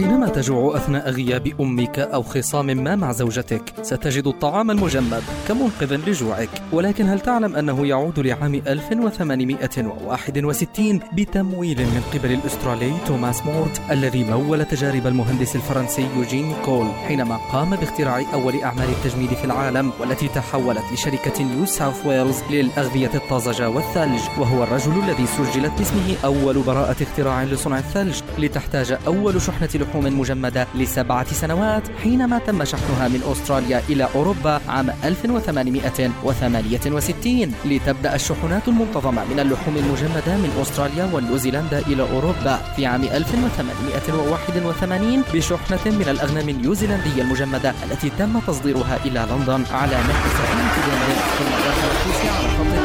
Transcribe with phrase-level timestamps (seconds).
[0.00, 6.48] حينما تجوع أثناء غياب أمك أو خصام ما مع زوجتك ستجد الطعام المجمد كمنقذ لجوعك.
[6.72, 14.64] ولكن هل تعلم أنه يعود لعام 1861 بتمويل من قبل الأسترالي توماس مورت الذي مول
[14.64, 20.84] تجارب المهندس الفرنسي يوجين كول حينما قام باختراع أول أعمال التجميد في العالم والتي تحولت
[20.92, 24.20] لشركة نيو ساوث ويلز للأغذية الطازجة والثلج.
[24.38, 30.66] وهو الرجل الذي سجلت باسمه أول براءة اختراع لصنع الثلج لتحتاج أول شحنة لحوم مجمدة
[30.74, 39.40] لسبعة سنوات حينما تم شحنها من أستراليا إلى أوروبا عام 1868 لتبدأ الشحنات المنتظمة من
[39.40, 47.74] اللحوم المجمدة من أستراليا ونيوزيلندا إلى أوروبا في عام 1881 بشحنة من الأغنام النيوزيلندية المجمدة
[47.90, 52.19] التي تم تصديرها إلى لندن على نحو سفينة لندن ثم دخلت روسيا على خط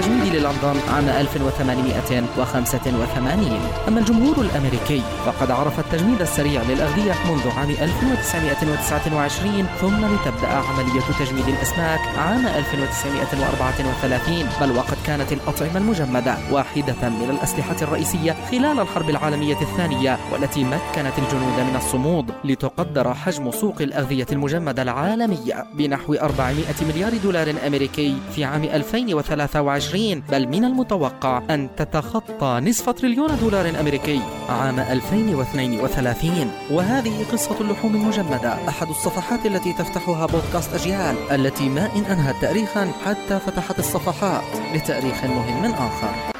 [0.00, 9.66] التجميد للندن عام 1885 أما الجمهور الأمريكي فقد عرف التجميد السريع للأغذية منذ عام 1929
[9.80, 17.76] ثم لتبدأ عملية تجميد الأسماك عام 1934 بل وقد كانت الأطعمة المجمدة واحدة من الأسلحة
[17.82, 24.82] الرئيسية خلال الحرب العالمية الثانية والتي مكنت الجنود من الصمود لتقدر حجم سوق الأغذية المجمدة
[24.82, 29.89] العالمية بنحو 400 مليار دولار أمريكي في عام 2023
[30.30, 38.68] بل من المتوقع أن تتخطى نصف تريليون دولار أمريكي عام 2032 وهذه قصة اللحوم المجمدة
[38.68, 44.44] أحد الصفحات التي تفتحها بودكاست أجيال التي ما إن أنهت تاريخا حتى فتحت الصفحات
[44.74, 46.30] لتاريخ مهم آخر.